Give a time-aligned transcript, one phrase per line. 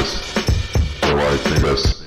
[0.00, 0.12] this.
[1.02, 2.00] So I think this.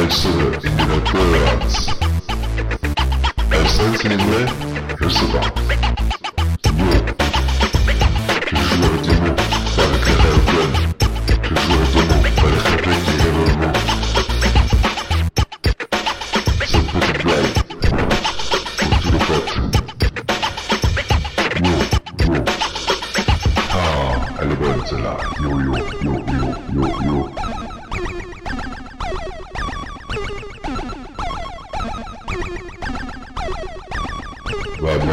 [0.00, 1.88] Excellent in the appearance.
[3.52, 4.42] Excellent in the
[5.00, 6.07] recevoir.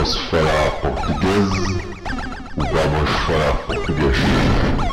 [0.05, 1.85] Vamos falar português
[2.57, 4.84] vamos falar português?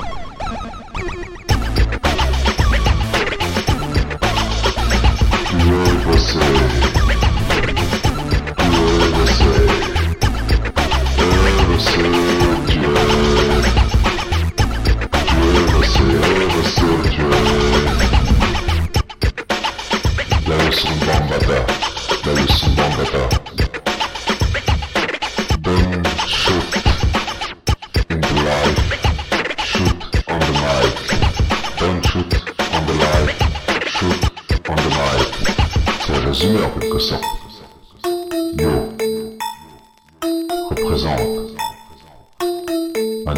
[36.42, 37.22] Résumé en quelque sorte.
[38.58, 38.68] Yo.
[40.70, 41.20] Représente.
[43.26, 43.34] Un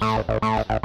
[0.00, 0.81] out, out, out, out.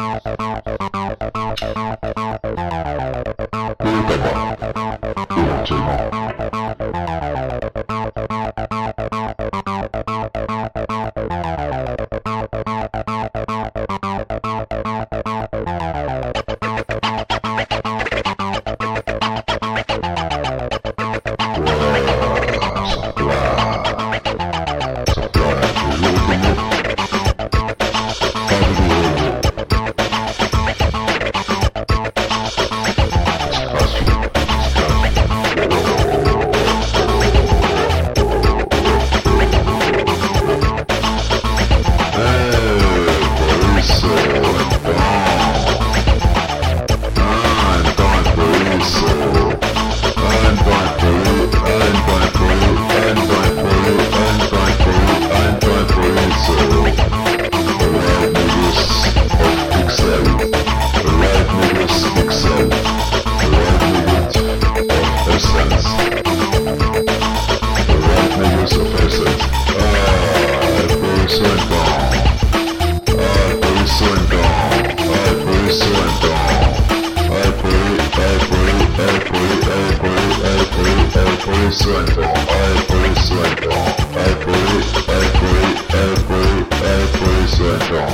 [81.88, 82.34] Boris Wendell.
[82.36, 83.72] Ah, Boris Wendell.
[83.72, 88.12] Ah, Boris, ah, Boris, ah, Boris, ah, Boris Wendell.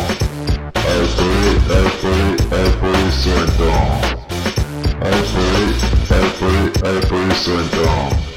[0.76, 3.82] Ah, Boris, ah, Boris, ah, Boris Wendell.
[5.02, 8.33] Ah, Boris, ah, Boris, ah, Boris Wendell.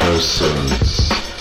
[0.00, 1.35] persons.